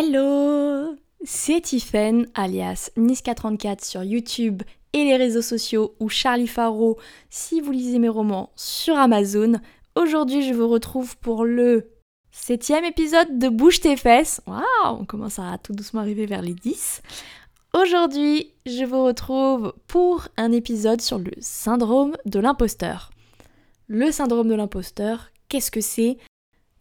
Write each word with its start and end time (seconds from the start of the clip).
Hello 0.00 0.94
C'est 1.24 1.62
Tiffen, 1.62 2.28
alias 2.34 2.90
Niska34 2.96 3.84
sur 3.84 4.04
YouTube 4.04 4.62
et 4.92 5.02
les 5.02 5.16
réseaux 5.16 5.42
sociaux 5.42 5.96
ou 5.98 6.08
Charlie 6.08 6.46
Faro 6.46 7.00
si 7.30 7.60
vous 7.60 7.72
lisez 7.72 7.98
mes 7.98 8.08
romans 8.08 8.52
sur 8.54 8.96
Amazon. 8.96 9.54
Aujourd'hui, 9.96 10.46
je 10.46 10.54
vous 10.54 10.68
retrouve 10.68 11.16
pour 11.18 11.44
le 11.44 11.90
septième 12.30 12.84
épisode 12.84 13.40
de 13.40 13.48
Bouge 13.48 13.80
tes 13.80 13.96
fesses. 13.96 14.40
Waouh 14.46 14.62
On 14.84 15.04
commence 15.04 15.40
à 15.40 15.58
tout 15.60 15.72
doucement 15.72 16.02
arriver 16.02 16.26
vers 16.26 16.42
les 16.42 16.54
10. 16.54 17.02
Aujourd'hui, 17.74 18.52
je 18.66 18.84
vous 18.84 19.02
retrouve 19.02 19.74
pour 19.88 20.28
un 20.36 20.52
épisode 20.52 21.00
sur 21.00 21.18
le 21.18 21.32
syndrome 21.40 22.16
de 22.24 22.38
l'imposteur. 22.38 23.10
Le 23.88 24.12
syndrome 24.12 24.46
de 24.46 24.54
l'imposteur, 24.54 25.32
qu'est-ce 25.48 25.72
que 25.72 25.80
c'est? 25.80 26.18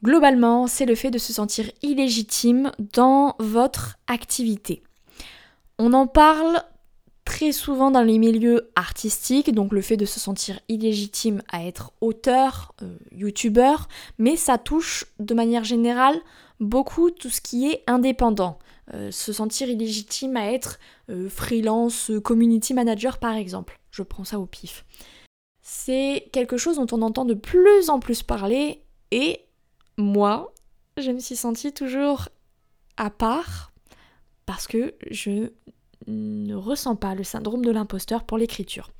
Globalement, 0.03 0.67
c'est 0.67 0.85
le 0.85 0.95
fait 0.95 1.11
de 1.11 1.17
se 1.17 1.33
sentir 1.33 1.71
illégitime 1.81 2.71
dans 2.93 3.35
votre 3.39 3.97
activité. 4.07 4.83
On 5.79 5.93
en 5.93 6.07
parle 6.07 6.63
très 7.25 7.51
souvent 7.51 7.91
dans 7.91 8.03
les 8.03 8.19
milieux 8.19 8.71
artistiques, 8.75 9.53
donc 9.53 9.73
le 9.73 9.81
fait 9.81 9.97
de 9.97 10.05
se 10.05 10.19
sentir 10.19 10.59
illégitime 10.69 11.41
à 11.51 11.65
être 11.65 11.91
auteur, 11.99 12.73
euh, 12.81 12.95
youtubeur, 13.11 13.89
mais 14.17 14.37
ça 14.37 14.57
touche 14.57 15.05
de 15.19 15.33
manière 15.33 15.65
générale 15.65 16.19
beaucoup 16.59 17.11
tout 17.11 17.29
ce 17.29 17.41
qui 17.41 17.69
est 17.69 17.83
indépendant. 17.85 18.59
Euh, 18.93 19.11
se 19.11 19.33
sentir 19.33 19.69
illégitime 19.69 20.37
à 20.37 20.51
être 20.53 20.79
euh, 21.09 21.27
freelance, 21.27 22.11
community 22.23 22.73
manager 22.73 23.17
par 23.17 23.33
exemple. 23.35 23.77
Je 23.91 24.03
prends 24.03 24.23
ça 24.23 24.39
au 24.39 24.45
pif. 24.45 24.85
C'est 25.61 26.29
quelque 26.31 26.55
chose 26.55 26.77
dont 26.77 26.87
on 26.93 27.01
entend 27.01 27.25
de 27.25 27.33
plus 27.33 27.89
en 27.89 27.99
plus 27.99 28.23
parler 28.23 28.83
et 29.11 29.41
moi, 29.97 30.53
je 30.97 31.11
me 31.11 31.19
suis 31.19 31.35
sentie 31.35 31.73
toujours 31.73 32.29
à 32.97 33.09
part 33.09 33.71
parce 34.45 34.67
que 34.67 34.95
je 35.11 35.51
ne 36.07 36.55
ressens 36.55 36.95
pas 36.95 37.15
le 37.15 37.23
syndrome 37.23 37.63
de 37.63 37.71
l'imposteur 37.71 38.23
pour 38.23 38.37
l'écriture. 38.37 38.91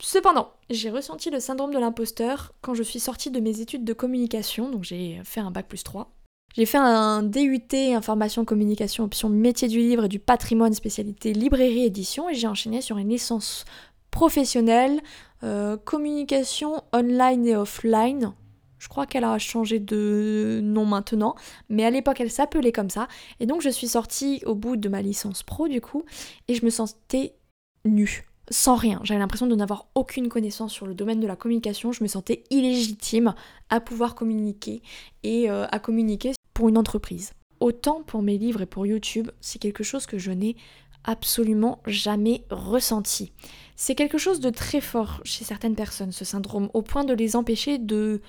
Cependant, 0.00 0.52
j'ai 0.68 0.90
ressenti 0.90 1.30
le 1.30 1.38
syndrome 1.38 1.72
de 1.72 1.78
l'imposteur 1.78 2.52
quand 2.60 2.74
je 2.74 2.82
suis 2.82 2.98
sortie 2.98 3.30
de 3.30 3.40
mes 3.40 3.60
études 3.60 3.84
de 3.84 3.92
communication, 3.92 4.68
donc 4.68 4.82
j'ai 4.82 5.20
fait 5.24 5.40
un 5.40 5.52
bac 5.52 5.68
plus 5.68 5.84
3. 5.84 6.12
J'ai 6.54 6.66
fait 6.66 6.78
un 6.78 7.22
DUT 7.22 7.94
information 7.94 8.44
communication 8.44 9.04
option 9.04 9.30
métier 9.30 9.68
du 9.68 9.78
livre 9.78 10.04
et 10.04 10.08
du 10.08 10.18
patrimoine 10.18 10.74
spécialité 10.74 11.32
librairie 11.32 11.84
édition 11.84 12.28
et 12.28 12.34
j'ai 12.34 12.46
enchaîné 12.46 12.82
sur 12.82 12.98
une 12.98 13.08
licence 13.08 13.64
professionnelle 14.10 15.00
euh, 15.44 15.78
communication 15.78 16.82
online 16.92 17.46
et 17.46 17.56
offline 17.56 18.34
je 18.82 18.88
crois 18.88 19.06
qu'elle 19.06 19.22
a 19.22 19.38
changé 19.38 19.78
de 19.78 20.58
nom 20.60 20.84
maintenant, 20.84 21.36
mais 21.68 21.84
à 21.84 21.90
l'époque 21.90 22.20
elle 22.20 22.32
s'appelait 22.32 22.72
comme 22.72 22.90
ça. 22.90 23.06
Et 23.38 23.46
donc 23.46 23.62
je 23.62 23.68
suis 23.68 23.86
sortie 23.86 24.42
au 24.44 24.56
bout 24.56 24.74
de 24.74 24.88
ma 24.88 25.02
licence 25.02 25.44
pro 25.44 25.68
du 25.68 25.80
coup, 25.80 26.02
et 26.48 26.56
je 26.56 26.64
me 26.64 26.70
sentais 26.70 27.36
nue, 27.84 28.24
sans 28.50 28.74
rien. 28.74 28.98
J'avais 29.04 29.20
l'impression 29.20 29.46
de 29.46 29.54
n'avoir 29.54 29.86
aucune 29.94 30.28
connaissance 30.28 30.72
sur 30.72 30.86
le 30.86 30.94
domaine 30.94 31.20
de 31.20 31.28
la 31.28 31.36
communication. 31.36 31.92
Je 31.92 32.02
me 32.02 32.08
sentais 32.08 32.42
illégitime 32.50 33.36
à 33.70 33.78
pouvoir 33.78 34.16
communiquer 34.16 34.82
et 35.22 35.48
euh, 35.48 35.64
à 35.70 35.78
communiquer 35.78 36.32
pour 36.52 36.68
une 36.68 36.76
entreprise. 36.76 37.34
Autant 37.60 38.02
pour 38.02 38.20
mes 38.20 38.36
livres 38.36 38.62
et 38.62 38.66
pour 38.66 38.84
YouTube, 38.84 39.30
c'est 39.40 39.60
quelque 39.60 39.84
chose 39.84 40.06
que 40.06 40.18
je 40.18 40.32
n'ai 40.32 40.56
absolument 41.04 41.78
jamais 41.86 42.44
ressenti. 42.50 43.30
C'est 43.76 43.94
quelque 43.94 44.18
chose 44.18 44.40
de 44.40 44.50
très 44.50 44.80
fort 44.80 45.20
chez 45.22 45.44
certaines 45.44 45.76
personnes, 45.76 46.10
ce 46.10 46.24
syndrome, 46.24 46.68
au 46.74 46.82
point 46.82 47.04
de 47.04 47.14
les 47.14 47.36
empêcher 47.36 47.78
de 47.78 48.20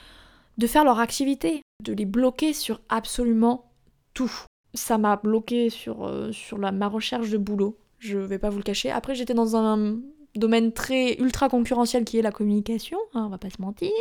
de 0.58 0.68
faire 0.68 0.84
leur 0.84 1.00
activité, 1.00 1.62
de 1.84 1.94
les 1.94 2.06
bloquer 2.06 2.54
sur 2.54 2.82
absolument 2.90 3.72
tout. 4.14 4.32
Ça 4.74 4.98
m'a 4.98 5.18
bloqué 5.18 5.70
sur, 5.70 6.06
euh, 6.06 6.32
sur 6.32 6.58
la, 6.58 6.72
ma 6.72 6.88
recherche 6.88 7.30
de 7.30 7.38
boulot, 7.38 7.78
je 8.00 8.18
vais 8.18 8.40
pas 8.40 8.50
vous 8.50 8.58
le 8.58 8.64
cacher. 8.64 8.92
Après, 8.92 9.16
j'étais 9.16 9.34
dans 9.34 9.56
un 9.56 9.98
domaine 10.36 10.72
très 10.72 11.16
ultra 11.20 11.48
concurrentiel 11.48 12.06
qui 12.06 12.18
est 12.18 12.22
la 12.22 12.32
communication, 12.32 12.98
hein, 13.14 13.26
on 13.26 13.30
va 13.30 13.38
pas 13.38 13.50
se 13.50 13.62
mentir. 13.62 13.92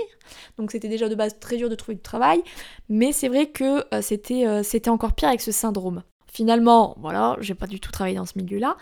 Donc 0.58 0.72
c'était 0.72 0.88
déjà 0.88 1.08
de 1.08 1.14
base 1.14 1.38
très 1.38 1.56
dur 1.56 1.68
de 1.68 1.74
trouver 1.74 1.96
du 1.96 2.02
travail, 2.02 2.42
mais 2.88 3.12
c'est 3.12 3.28
vrai 3.28 3.46
que 3.46 3.84
euh, 3.94 4.00
c'était, 4.02 4.46
euh, 4.46 4.62
c'était 4.62 4.90
encore 4.90 5.12
pire 5.12 5.28
avec 5.28 5.40
ce 5.40 5.52
syndrome. 5.52 6.02
Finalement, 6.32 6.96
voilà, 6.98 7.36
j'ai 7.40 7.54
pas 7.54 7.66
du 7.66 7.80
tout 7.80 7.90
travaillé 7.90 8.16
dans 8.16 8.24
ce 8.24 8.38
milieu-là, 8.38 8.76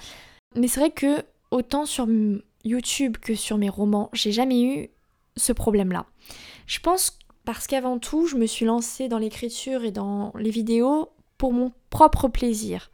mais 0.54 0.68
c'est 0.68 0.80
vrai 0.80 0.90
que 0.90 1.24
autant 1.50 1.86
sur 1.86 2.06
YouTube 2.64 3.16
que 3.16 3.34
sur 3.34 3.58
mes 3.58 3.68
romans, 3.68 4.10
j'ai 4.12 4.30
jamais 4.30 4.62
eu 4.62 4.90
ce 5.36 5.52
problème-là. 5.52 6.06
Je 6.66 6.78
pense 6.78 7.18
parce 7.44 7.66
qu'avant 7.66 7.98
tout, 7.98 8.26
je 8.26 8.36
me 8.36 8.46
suis 8.46 8.66
lancée 8.66 9.08
dans 9.08 9.18
l'écriture 9.18 9.84
et 9.84 9.90
dans 9.90 10.32
les 10.38 10.50
vidéos 10.50 11.10
pour 11.38 11.52
mon 11.52 11.72
propre 11.88 12.28
plaisir. 12.28 12.90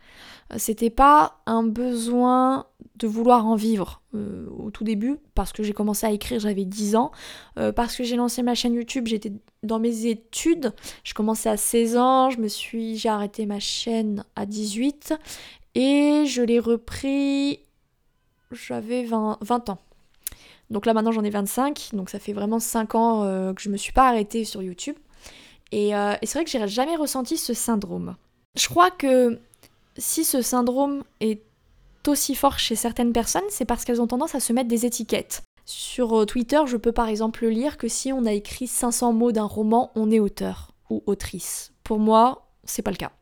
Euh, 0.53 0.57
c'était 0.59 0.91
pas 0.91 1.41
un 1.47 1.65
besoin 1.65 2.67
de 2.97 3.07
vouloir 3.07 3.47
en 3.47 3.57
vivre 3.57 4.03
euh, 4.15 4.47
au 4.59 4.71
tout 4.71 4.85
début, 4.85 5.17
parce 5.35 5.53
que 5.53 5.63
j'ai 5.63 5.73
commencé 5.73 6.07
à 6.07 6.13
écrire, 6.13 6.41
j'avais 6.41 6.65
10 6.65 6.97
ans, 6.97 7.11
euh, 7.59 7.73
parce 7.73 7.97
que 7.97 8.05
j'ai 8.05 8.17
lancé 8.17 8.43
ma 8.43 8.55
chaîne 8.55 8.75
YouTube, 8.75 9.07
j'étais 9.07 9.33
dans 9.63 9.79
mes 9.79 10.07
études, 10.07 10.73
je 11.05 11.13
commençais 11.13 11.49
à 11.49 11.57
16 11.57 11.97
ans, 11.97 12.31
je 12.31 12.39
me 12.39 12.49
suis, 12.49 12.97
j'ai 12.97 13.09
arrêté 13.09 13.45
ma 13.45 13.61
chaîne 13.61 14.25
à 14.37 14.47
18, 14.47 15.15
et 15.75 16.25
je 16.27 16.41
l'ai 16.41 16.61
repris, 16.61 17.61
j'avais 18.53 19.05
20, 19.05 19.39
20 19.43 19.71
ans. 19.71 19.79
Donc 20.71 20.87
là 20.87 20.95
maintenant 20.95 21.13
j'en 21.13 21.23
ai 21.23 21.31
25, 21.31 21.91
donc 21.93 22.11
ça 22.11 22.19
fait 22.19 22.33
vraiment 22.33 22.59
5 22.59 22.95
ans 22.95 23.23
euh, 23.25 23.53
que 23.53 23.63
je 23.63 23.69
me 23.69 23.77
suis 23.77 23.93
pas 23.93 24.09
arrêtée 24.09 24.45
sur 24.45 24.63
YouTube. 24.63 24.97
Euh, 25.75 26.17
et, 26.21 26.27
c'est 26.27 26.39
vrai 26.39 26.45
que 26.45 26.51
j'ai 26.51 26.67
jamais 26.69 26.97
ressenti 26.97 27.37
ce 27.37 27.55
syndrome. 27.55 28.17
Je 28.57 28.69
crois 28.69 28.91
que 28.91 29.39
si 29.97 30.25
ce 30.25 30.43
syndrome 30.43 31.03
est 31.21 31.43
aussi 32.07 32.35
fort 32.35 32.59
chez 32.59 32.77
certaines 32.77 33.13
personnes, 33.13 33.43
c'est 33.49 33.65
parce 33.65 33.85
qu'elles 33.85 34.01
ont 34.01 34.07
tendance 34.07 34.35
à 34.35 34.41
se 34.41 34.53
mettre 34.53 34.69
des 34.69 34.87
étiquettes. 34.87 35.43
Sur 35.65 36.21
euh, 36.21 36.25
Twitter, 36.25 36.61
je 36.67 36.77
peux 36.77 36.93
par 36.93 37.09
exemple 37.09 37.47
lire 37.47 37.77
que 37.77 37.89
si 37.89 38.13
on 38.13 38.25
a 38.27 38.33
écrit 38.33 38.67
500 38.67 39.13
mots 39.13 39.33
d'un 39.33 39.45
roman, 39.45 39.91
on 39.97 40.11
est 40.11 40.21
auteur 40.21 40.73
ou 40.91 41.03
autrice. 41.07 41.73
Pour 41.83 41.99
moi, 41.99 42.49
c'est 42.65 42.83
pas 42.83 42.93
le 42.93 42.97
cas. 42.97 43.13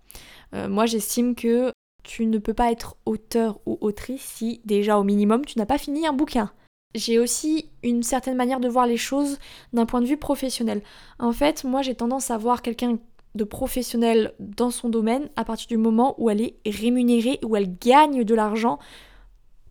moi, 0.68 0.86
j'estime 0.86 1.34
que 1.34 1.72
tu 2.04 2.26
ne 2.26 2.38
peux 2.38 2.54
pas 2.54 2.70
être 2.70 2.96
auteur 3.06 3.58
ou 3.66 3.78
autrice 3.80 4.22
si 4.22 4.60
déjà 4.64 4.98
au 4.98 5.02
minimum 5.02 5.44
tu 5.44 5.58
n'as 5.58 5.66
pas 5.66 5.78
fini 5.78 6.06
un 6.06 6.12
bouquin 6.12 6.52
j'ai 6.94 7.18
aussi 7.18 7.70
une 7.82 8.02
certaine 8.02 8.36
manière 8.36 8.60
de 8.60 8.68
voir 8.68 8.86
les 8.86 8.96
choses 8.96 9.38
d'un 9.72 9.86
point 9.86 10.00
de 10.00 10.06
vue 10.06 10.16
professionnel. 10.16 10.82
En 11.18 11.32
fait, 11.32 11.64
moi 11.64 11.82
j'ai 11.82 11.94
tendance 11.94 12.30
à 12.30 12.38
voir 12.38 12.62
quelqu'un 12.62 12.98
de 13.34 13.44
professionnel 13.44 14.32
dans 14.38 14.70
son 14.70 14.88
domaine 14.88 15.28
à 15.36 15.44
partir 15.44 15.66
du 15.66 15.76
moment 15.76 16.14
où 16.18 16.30
elle 16.30 16.40
est 16.40 16.56
rémunérée, 16.66 17.40
où 17.44 17.56
elle 17.56 17.76
gagne 17.78 18.24
de 18.24 18.34
l'argent 18.34 18.78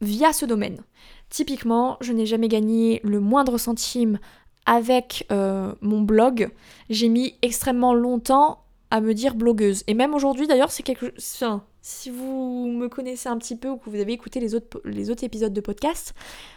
via 0.02 0.34
ce 0.34 0.46
domaine. 0.46 0.82
Typiquement, 1.30 1.98
je 2.02 2.12
n'ai 2.12 2.26
jamais 2.26 2.50
gagné 2.50 3.00
le 3.04 3.20
moindre 3.20 3.58
centime 3.58 4.20
avec 4.66 5.26
euh, 5.32 5.74
mon 5.82 6.02
blog. 6.02 6.52
J'ai 6.90 7.10
mis 7.10 7.36
extrêmement 7.42 7.94
longtemps 7.94 8.66
à 8.92 9.02
me 9.02 9.14
dire 9.14 9.36
blogueuse. 9.36 9.84
Et 9.88 9.94
même 9.94 10.14
aujourd'hui 10.14 10.48
d'ailleurs, 10.48 10.72
c'est 10.72 10.84
quelque 10.84 11.14
chose... 11.18 11.62
Si 11.86 12.10
vous 12.10 12.68
me 12.68 12.88
connaissez 12.88 13.28
un 13.28 13.38
petit 13.38 13.58
peu 13.58 13.68
ou 13.68 13.76
que 13.76 13.90
vous 13.90 14.00
avez 14.00 14.14
écouté 14.14 14.40
les 14.40 14.56
autres, 14.56 14.82
les 14.86 15.10
autres 15.10 15.26
épisodes 15.26 15.52
de 15.52 15.60
podcast, 15.60 16.14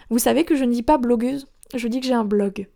vous 0.09 0.21
savez 0.21 0.45
que 0.45 0.55
je 0.55 0.63
ne 0.63 0.73
dis 0.73 0.85
pas 0.85 0.99
blogueuse, 0.99 1.49
je 1.75 1.89
dis 1.89 1.99
que 1.99 2.07
j'ai 2.07 2.15
un 2.15 2.25
blog. 2.25 2.69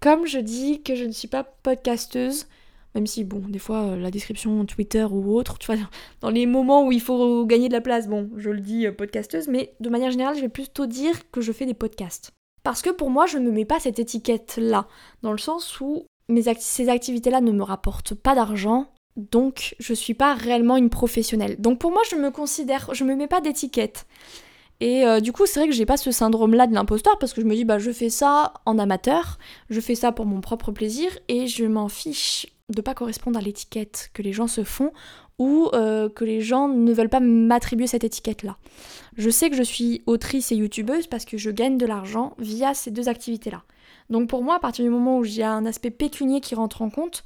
Comme 0.00 0.26
je 0.26 0.38
dis 0.38 0.82
que 0.82 0.94
je 0.94 1.04
ne 1.04 1.12
suis 1.12 1.28
pas 1.28 1.44
podcasteuse, 1.44 2.46
même 2.94 3.06
si, 3.06 3.22
bon, 3.22 3.40
des 3.40 3.58
fois, 3.58 3.82
euh, 3.82 3.96
la 3.96 4.10
description 4.10 4.64
Twitter 4.64 5.04
ou 5.04 5.36
autre, 5.36 5.58
tu 5.58 5.66
vois, 5.66 5.76
dans 6.22 6.30
les 6.30 6.46
moments 6.46 6.86
où 6.86 6.90
il 6.90 7.02
faut 7.02 7.44
gagner 7.44 7.68
de 7.68 7.74
la 7.74 7.82
place, 7.82 8.08
bon, 8.08 8.30
je 8.38 8.48
le 8.48 8.60
dis 8.60 8.86
euh, 8.86 8.92
podcasteuse, 8.92 9.48
mais 9.48 9.74
de 9.78 9.90
manière 9.90 10.10
générale, 10.10 10.36
je 10.36 10.40
vais 10.40 10.48
plutôt 10.48 10.86
dire 10.86 11.30
que 11.30 11.42
je 11.42 11.52
fais 11.52 11.66
des 11.66 11.74
podcasts. 11.74 12.32
Parce 12.62 12.80
que 12.80 12.88
pour 12.88 13.10
moi, 13.10 13.26
je 13.26 13.36
ne 13.36 13.44
me 13.44 13.52
mets 13.52 13.66
pas 13.66 13.78
cette 13.78 13.98
étiquette-là, 13.98 14.88
dans 15.20 15.32
le 15.32 15.38
sens 15.38 15.82
où 15.82 16.06
ces 16.58 16.88
activités-là 16.88 17.42
ne 17.42 17.52
me 17.52 17.62
rapportent 17.62 18.14
pas 18.14 18.34
d'argent, 18.34 18.90
donc 19.18 19.74
je 19.78 19.92
suis 19.92 20.14
pas 20.14 20.34
réellement 20.34 20.76
une 20.76 20.90
professionnelle. 20.90 21.56
Donc 21.60 21.78
pour 21.78 21.90
moi, 21.90 22.02
je 22.10 22.16
me 22.16 22.30
considère, 22.30 22.90
je 22.94 23.04
me 23.04 23.14
mets 23.14 23.26
pas 23.26 23.40
d'étiquette. 23.40 24.06
Et 24.80 25.04
euh, 25.04 25.20
du 25.20 25.32
coup, 25.32 25.44
c'est 25.46 25.58
vrai 25.58 25.68
que 25.68 25.74
j'ai 25.74 25.86
pas 25.86 25.96
ce 25.96 26.12
syndrome-là 26.12 26.68
de 26.68 26.74
l'imposteur 26.74 27.18
parce 27.18 27.32
que 27.32 27.40
je 27.40 27.46
me 27.46 27.54
dis, 27.54 27.64
bah, 27.64 27.78
je 27.78 27.90
fais 27.90 28.10
ça 28.10 28.54
en 28.64 28.78
amateur, 28.78 29.38
je 29.70 29.80
fais 29.80 29.96
ça 29.96 30.12
pour 30.12 30.24
mon 30.24 30.40
propre 30.40 30.70
plaisir 30.70 31.10
et 31.26 31.48
je 31.48 31.64
m'en 31.64 31.88
fiche 31.88 32.46
de 32.68 32.80
pas 32.80 32.94
correspondre 32.94 33.38
à 33.38 33.42
l'étiquette 33.42 34.10
que 34.14 34.22
les 34.22 34.32
gens 34.32 34.46
se 34.46 34.62
font 34.62 34.92
ou 35.38 35.68
euh, 35.72 36.08
que 36.08 36.24
les 36.24 36.40
gens 36.40 36.68
ne 36.68 36.92
veulent 36.92 37.08
pas 37.08 37.20
m'attribuer 37.20 37.86
cette 37.86 38.04
étiquette-là. 38.04 38.56
Je 39.16 39.30
sais 39.30 39.50
que 39.50 39.56
je 39.56 39.62
suis 39.62 40.02
autrice 40.06 40.52
et 40.52 40.56
youtubeuse 40.56 41.06
parce 41.06 41.24
que 41.24 41.38
je 41.38 41.50
gagne 41.50 41.78
de 41.78 41.86
l'argent 41.86 42.34
via 42.38 42.74
ces 42.74 42.90
deux 42.90 43.08
activités-là. 43.08 43.62
Donc 44.10 44.28
pour 44.28 44.42
moi, 44.42 44.56
à 44.56 44.58
partir 44.58 44.84
du 44.84 44.90
moment 44.90 45.18
où 45.18 45.24
j'ai 45.24 45.44
un 45.44 45.66
aspect 45.66 45.90
pécunier 45.90 46.40
qui 46.40 46.54
rentre 46.54 46.82
en 46.82 46.90
compte, 46.90 47.24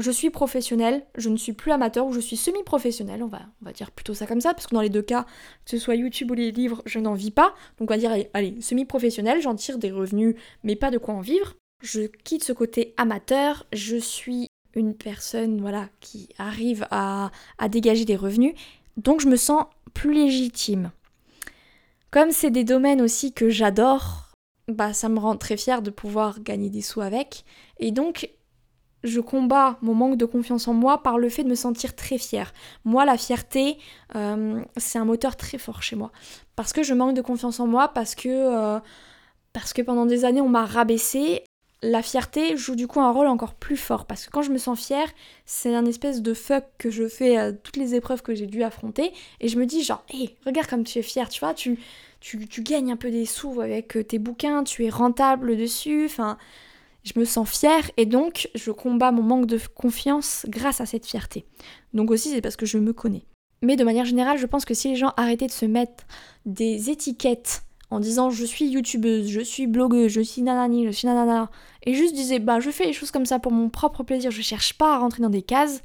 je 0.00 0.10
suis 0.10 0.30
professionnelle, 0.30 1.04
je 1.16 1.28
ne 1.28 1.36
suis 1.36 1.52
plus 1.52 1.72
amateur 1.72 2.06
ou 2.06 2.12
je 2.12 2.20
suis 2.20 2.36
semi-professionnelle, 2.36 3.22
on 3.22 3.28
va, 3.28 3.40
on 3.62 3.66
va 3.66 3.72
dire 3.72 3.90
plutôt 3.90 4.14
ça 4.14 4.26
comme 4.26 4.40
ça, 4.40 4.54
parce 4.54 4.66
que 4.66 4.74
dans 4.74 4.80
les 4.80 4.88
deux 4.88 5.02
cas, 5.02 5.24
que 5.64 5.70
ce 5.70 5.78
soit 5.78 5.94
YouTube 5.94 6.30
ou 6.30 6.34
les 6.34 6.52
livres, 6.52 6.82
je 6.86 6.98
n'en 6.98 7.14
vis 7.14 7.30
pas. 7.30 7.54
Donc 7.78 7.90
on 7.90 7.94
va 7.94 7.98
dire, 7.98 8.12
allez, 8.34 8.60
semi-professionnelle, 8.60 9.40
j'en 9.40 9.54
tire 9.54 9.78
des 9.78 9.90
revenus, 9.90 10.36
mais 10.64 10.76
pas 10.76 10.90
de 10.90 10.98
quoi 10.98 11.14
en 11.14 11.20
vivre. 11.20 11.54
Je 11.82 12.02
quitte 12.02 12.44
ce 12.44 12.52
côté 12.52 12.94
amateur, 12.96 13.66
je 13.72 13.96
suis 13.96 14.48
une 14.74 14.94
personne 14.94 15.60
voilà, 15.60 15.88
qui 16.00 16.28
arrive 16.38 16.86
à, 16.90 17.30
à 17.58 17.68
dégager 17.68 18.04
des 18.04 18.16
revenus. 18.16 18.54
Donc 18.96 19.20
je 19.20 19.28
me 19.28 19.36
sens 19.36 19.64
plus 19.94 20.12
légitime. 20.12 20.92
Comme 22.10 22.30
c'est 22.30 22.50
des 22.50 22.64
domaines 22.64 23.00
aussi 23.00 23.32
que 23.32 23.50
j'adore, 23.50 24.30
bah 24.68 24.92
ça 24.92 25.08
me 25.08 25.18
rend 25.18 25.36
très 25.36 25.56
fière 25.56 25.82
de 25.82 25.90
pouvoir 25.90 26.40
gagner 26.40 26.70
des 26.70 26.82
sous 26.82 27.00
avec. 27.00 27.44
Et 27.78 27.92
donc 27.92 28.30
je 29.02 29.20
combats 29.20 29.78
mon 29.82 29.94
manque 29.94 30.16
de 30.16 30.24
confiance 30.24 30.68
en 30.68 30.74
moi 30.74 31.02
par 31.02 31.18
le 31.18 31.28
fait 31.28 31.44
de 31.44 31.48
me 31.48 31.54
sentir 31.54 31.94
très 31.96 32.18
fière. 32.18 32.52
Moi, 32.84 33.04
la 33.04 33.16
fierté, 33.16 33.78
euh, 34.16 34.60
c'est 34.76 34.98
un 34.98 35.04
moteur 35.04 35.36
très 35.36 35.58
fort 35.58 35.82
chez 35.82 35.96
moi. 35.96 36.12
Parce 36.56 36.72
que 36.72 36.82
je 36.82 36.94
manque 36.94 37.14
de 37.14 37.22
confiance 37.22 37.60
en 37.60 37.66
moi, 37.66 37.88
parce 37.88 38.14
que, 38.14 38.28
euh, 38.28 38.78
parce 39.52 39.72
que 39.72 39.82
pendant 39.82 40.06
des 40.06 40.24
années, 40.24 40.40
on 40.40 40.48
m'a 40.48 40.66
rabaissé. 40.66 41.42
La 41.82 42.02
fierté 42.02 42.58
joue 42.58 42.74
du 42.74 42.86
coup 42.86 43.00
un 43.00 43.10
rôle 43.10 43.26
encore 43.26 43.54
plus 43.54 43.78
fort. 43.78 44.04
Parce 44.04 44.26
que 44.26 44.30
quand 44.30 44.42
je 44.42 44.50
me 44.50 44.58
sens 44.58 44.78
fière, 44.78 45.08
c'est 45.46 45.74
un 45.74 45.86
espèce 45.86 46.20
de 46.20 46.34
fuck 46.34 46.64
que 46.76 46.90
je 46.90 47.08
fais 47.08 47.38
à 47.38 47.52
toutes 47.52 47.78
les 47.78 47.94
épreuves 47.94 48.20
que 48.20 48.34
j'ai 48.34 48.46
dû 48.46 48.62
affronter. 48.62 49.12
Et 49.40 49.48
je 49.48 49.58
me 49.58 49.64
dis 49.64 49.82
genre, 49.82 50.04
hé, 50.12 50.36
regarde 50.44 50.68
comme 50.68 50.84
tu 50.84 50.98
es 50.98 51.02
fière, 51.02 51.30
tu 51.30 51.40
vois, 51.40 51.54
tu, 51.54 51.78
tu, 52.20 52.46
tu 52.46 52.62
gagnes 52.62 52.92
un 52.92 52.96
peu 52.96 53.10
des 53.10 53.24
sous 53.24 53.62
avec 53.62 53.96
tes 54.06 54.18
bouquins, 54.18 54.62
tu 54.62 54.84
es 54.84 54.90
rentable 54.90 55.56
dessus, 55.56 56.04
enfin 56.04 56.36
je 57.04 57.18
me 57.18 57.24
sens 57.24 57.48
fière 57.48 57.90
et 57.96 58.06
donc 58.06 58.48
je 58.54 58.70
combats 58.70 59.12
mon 59.12 59.22
manque 59.22 59.46
de 59.46 59.58
confiance 59.74 60.46
grâce 60.48 60.80
à 60.80 60.86
cette 60.86 61.06
fierté. 61.06 61.44
Donc 61.94 62.10
aussi 62.10 62.30
c'est 62.30 62.40
parce 62.40 62.56
que 62.56 62.66
je 62.66 62.78
me 62.78 62.92
connais. 62.92 63.24
Mais 63.62 63.76
de 63.76 63.84
manière 63.84 64.06
générale, 64.06 64.38
je 64.38 64.46
pense 64.46 64.64
que 64.64 64.74
si 64.74 64.88
les 64.88 64.96
gens 64.96 65.12
arrêtaient 65.16 65.46
de 65.46 65.52
se 65.52 65.66
mettre 65.66 66.04
des 66.46 66.90
étiquettes 66.90 67.62
en 67.90 68.00
disant 68.00 68.30
je 68.30 68.44
suis 68.44 68.66
youtubeuse, 68.66 69.28
je 69.28 69.40
suis 69.40 69.66
blogueuse, 69.66 70.12
je 70.12 70.20
suis 70.20 70.42
nanani, 70.42 70.86
je 70.86 70.90
suis 70.90 71.06
nanana, 71.06 71.50
et 71.84 71.94
juste 71.94 72.14
disaient 72.14 72.38
bah 72.38 72.60
je 72.60 72.70
fais 72.70 72.86
les 72.86 72.92
choses 72.92 73.10
comme 73.10 73.26
ça 73.26 73.38
pour 73.38 73.52
mon 73.52 73.68
propre 73.68 74.02
plaisir, 74.02 74.30
je 74.30 74.42
cherche 74.42 74.74
pas 74.78 74.94
à 74.94 74.98
rentrer 74.98 75.22
dans 75.22 75.30
des 75.30 75.42
cases, 75.42 75.82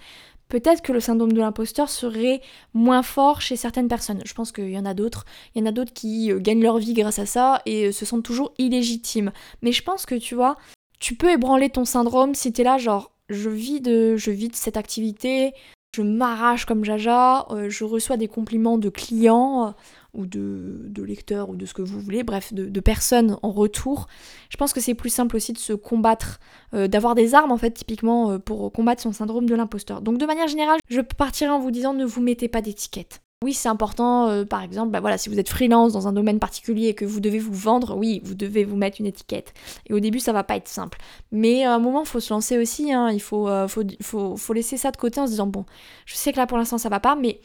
peut-être 0.49 0.81
que 0.81 0.93
le 0.93 0.99
syndrome 0.99 1.33
de 1.33 1.39
l'imposteur 1.39 1.89
serait 1.89 2.41
moins 2.73 3.03
fort 3.03 3.41
chez 3.41 3.55
certaines 3.55 3.87
personnes. 3.87 4.21
Je 4.25 4.33
pense 4.33 4.51
qu'il 4.51 4.69
y 4.69 4.77
en 4.77 4.85
a 4.85 4.93
d'autres. 4.93 5.25
Il 5.53 5.59
y 5.59 5.63
en 5.63 5.67
a 5.67 5.71
d'autres 5.71 5.93
qui 5.93 6.31
euh, 6.31 6.39
gagnent 6.39 6.61
leur 6.61 6.77
vie 6.77 6.93
grâce 6.93 7.19
à 7.19 7.25
ça 7.25 7.61
et 7.65 7.87
euh, 7.87 7.91
se 7.91 8.05
sentent 8.05 8.23
toujours 8.23 8.53
illégitimes. 8.57 9.31
Mais 9.61 9.71
je 9.71 9.83
pense 9.83 10.05
que 10.05 10.15
tu 10.15 10.35
vois, 10.35 10.57
tu 10.99 11.15
peux 11.15 11.31
ébranler 11.31 11.69
ton 11.69 11.85
syndrome 11.85 12.35
si 12.35 12.51
t'es 12.53 12.63
là, 12.63 12.77
genre, 12.77 13.11
je 13.29 13.49
vis 13.49 13.81
de, 13.81 14.15
je 14.15 14.31
cette 14.53 14.77
activité, 14.77 15.53
je 15.95 16.01
m'arrache 16.01 16.65
comme 16.65 16.83
Jaja, 16.83 17.47
euh, 17.51 17.69
je 17.69 17.85
reçois 17.85 18.17
des 18.17 18.27
compliments 18.27 18.77
de 18.77 18.89
clients 18.89 19.67
euh, 19.67 19.71
ou 20.13 20.25
de, 20.25 21.03
lecteurs 21.03 21.49
ou 21.49 21.55
de 21.55 21.65
ce 21.65 21.73
que 21.73 21.81
vous 21.81 21.99
voulez, 21.99 22.23
bref, 22.23 22.53
de, 22.53 22.79
personnes 22.79 23.37
en 23.43 23.51
retour. 23.51 24.07
Je 24.49 24.57
pense 24.57 24.73
que 24.73 24.81
c'est 24.81 24.93
plus 24.93 25.09
simple 25.09 25.35
aussi 25.37 25.53
de 25.53 25.57
se 25.57 25.73
combattre, 25.73 26.39
euh, 26.73 26.87
d'avoir 26.87 27.15
des 27.15 27.33
armes 27.33 27.51
en 27.51 27.57
fait 27.57 27.71
typiquement 27.71 28.39
pour 28.39 28.71
combattre 28.71 29.01
son 29.01 29.13
syndrome 29.13 29.47
de 29.47 29.55
l'imposteur. 29.55 30.01
Donc 30.01 30.17
de 30.17 30.25
manière 30.25 30.47
générale, 30.47 30.79
je 30.89 31.01
partirai 31.01 31.51
en 31.51 31.59
vous 31.59 31.71
disant 31.71 31.93
ne 31.93 32.05
vous 32.05 32.21
mettez 32.21 32.49
pas 32.49 32.61
d'étiquette. 32.61 33.21
Oui, 33.43 33.53
c'est 33.53 33.69
important, 33.69 34.29
euh, 34.29 34.45
par 34.45 34.63
exemple, 34.63 34.91
bah 34.91 35.01
voilà, 35.01 35.17
si 35.17 35.29
vous 35.29 35.39
êtes 35.39 35.49
freelance 35.49 35.93
dans 35.93 36.07
un 36.07 36.13
domaine 36.13 36.39
particulier 36.39 36.87
et 36.87 36.93
que 36.95 37.05
vous 37.05 37.19
devez 37.19 37.37
vous 37.37 37.53
vendre, 37.53 37.95
oui, 37.95 38.21
vous 38.23 38.33
devez 38.33 38.63
vous 38.63 38.77
mettre 38.77 39.01
une 39.01 39.05
étiquette. 39.05 39.53
Et 39.87 39.93
au 39.93 39.99
début, 39.99 40.19
ça 40.19 40.31
va 40.31 40.43
pas 40.43 40.55
être 40.55 40.69
simple. 40.69 40.97
Mais 41.31 41.63
à 41.63 41.75
un 41.75 41.79
moment, 41.79 42.01
il 42.01 42.07
faut 42.07 42.21
se 42.21 42.33
lancer 42.33 42.57
aussi, 42.57 42.93
hein. 42.93 43.11
il 43.11 43.21
faut, 43.21 43.49
euh, 43.49 43.67
faut, 43.67 44.53
laisser 44.53 44.77
ça 44.77 44.89
de 44.89 44.97
côté 44.97 45.19
en 45.19 45.25
se 45.25 45.31
disant, 45.31 45.47
bon, 45.47 45.65
je 46.05 46.15
sais 46.15 46.31
que 46.31 46.37
là 46.37 46.47
pour 46.47 46.57
l'instant 46.57 46.77
ça 46.77 46.89
va 46.89 47.01
pas, 47.01 47.15
mais 47.15 47.39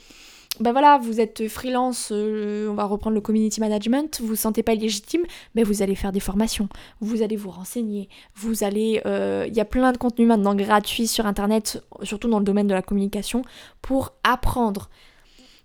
ben 0.61 0.73
voilà, 0.73 0.99
vous 0.99 1.21
êtes 1.21 1.49
freelance, 1.49 2.11
euh, 2.13 2.69
on 2.69 2.75
va 2.75 2.85
reprendre 2.85 3.15
le 3.15 3.21
community 3.21 3.61
management, 3.61 4.21
vous 4.21 4.29
vous 4.29 4.37
sentez 4.37 4.63
pas 4.63 4.75
légitime, 4.75 5.23
mais 5.55 5.65
vous 5.65 5.83
allez 5.83 5.97
faire 5.97 6.13
des 6.13 6.21
formations, 6.21 6.69
vous 7.01 7.23
allez 7.23 7.37
vous 7.37 7.51
renseigner, 7.51 8.09
vous 8.37 8.65
allez... 8.65 9.03
Il 9.05 9.55
y 9.55 9.61
a 9.61 9.65
plein 9.65 9.93
de 9.93 9.99
contenus 9.99 10.29
maintenant 10.29 10.55
gratuits 10.55 11.09
sur 11.09 11.27
Internet, 11.27 11.83
surtout 12.05 12.29
dans 12.29 12.39
le 12.39 12.45
domaine 12.45 12.69
de 12.69 12.75
la 12.75 12.83
communication, 12.83 13.43
pour 13.83 14.15
apprendre 14.23 14.89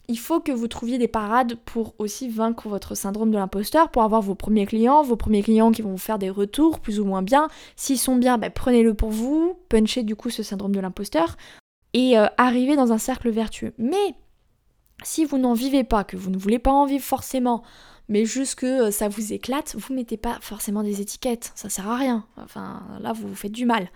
il 0.07 0.19
faut 0.19 0.39
que 0.39 0.51
vous 0.51 0.67
trouviez 0.67 0.97
des 0.97 1.07
parades 1.07 1.55
pour 1.65 1.95
aussi 1.97 2.29
vaincre 2.29 2.67
votre 2.67 2.95
syndrome 2.95 3.31
de 3.31 3.37
l'imposteur, 3.37 3.89
pour 3.89 4.03
avoir 4.03 4.21
vos 4.21 4.35
premiers 4.35 4.65
clients, 4.65 5.03
vos 5.03 5.15
premiers 5.15 5.43
clients 5.43 5.71
qui 5.71 5.81
vont 5.81 5.91
vous 5.91 5.97
faire 5.97 6.19
des 6.19 6.29
retours 6.29 6.79
plus 6.79 6.99
ou 6.99 7.05
moins 7.05 7.21
bien. 7.21 7.47
S'ils 7.75 7.97
sont 7.97 8.15
bien, 8.15 8.37
ben, 8.37 8.51
prenez-le 8.51 8.93
pour 8.93 9.09
vous, 9.09 9.57
punchez 9.69 10.03
du 10.03 10.15
coup 10.15 10.29
ce 10.29 10.43
syndrome 10.43 10.75
de 10.75 10.79
l'imposteur 10.79 11.37
et 11.93 12.17
euh, 12.17 12.27
arrivez 12.37 12.75
dans 12.75 12.91
un 12.91 12.97
cercle 12.97 13.29
vertueux. 13.29 13.73
Mais 13.77 14.15
si 15.03 15.25
vous 15.25 15.37
n'en 15.37 15.53
vivez 15.53 15.83
pas, 15.83 16.03
que 16.03 16.17
vous 16.17 16.29
ne 16.29 16.37
voulez 16.37 16.59
pas 16.59 16.71
en 16.71 16.85
vivre 16.85 17.03
forcément, 17.03 17.63
mais 18.09 18.25
juste 18.25 18.55
que 18.55 18.87
euh, 18.87 18.91
ça 18.91 19.07
vous 19.07 19.33
éclate, 19.33 19.75
vous 19.77 19.93
mettez 19.93 20.17
pas 20.17 20.37
forcément 20.41 20.83
des 20.83 21.01
étiquettes, 21.01 21.51
ça 21.55 21.69
sert 21.69 21.89
à 21.89 21.97
rien. 21.97 22.25
Enfin, 22.37 22.83
là 23.01 23.13
vous 23.13 23.27
vous 23.27 23.35
faites 23.35 23.51
du 23.51 23.65
mal. 23.65 23.89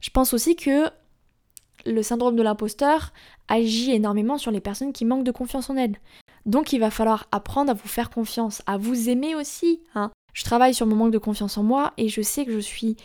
Je 0.00 0.10
pense 0.10 0.34
aussi 0.34 0.56
que 0.56 0.90
le 1.84 2.02
syndrome 2.02 2.36
de 2.36 2.42
l'imposteur 2.42 3.12
agit 3.48 3.92
énormément 3.92 4.38
sur 4.38 4.50
les 4.50 4.60
personnes 4.60 4.92
qui 4.92 5.04
manquent 5.04 5.24
de 5.24 5.32
confiance 5.32 5.70
en 5.70 5.76
elles. 5.76 5.96
Donc 6.46 6.72
il 6.72 6.78
va 6.78 6.90
falloir 6.90 7.26
apprendre 7.32 7.70
à 7.70 7.74
vous 7.74 7.88
faire 7.88 8.10
confiance, 8.10 8.62
à 8.66 8.76
vous 8.76 9.08
aimer 9.08 9.34
aussi. 9.34 9.80
Hein. 9.94 10.10
Je 10.32 10.44
travaille 10.44 10.74
sur 10.74 10.86
mon 10.86 10.96
manque 10.96 11.12
de 11.12 11.18
confiance 11.18 11.58
en 11.58 11.62
moi 11.62 11.92
et 11.96 12.08
je 12.08 12.22
sais 12.22 12.44
que 12.44 12.52
je 12.52 12.58
suis 12.58 12.96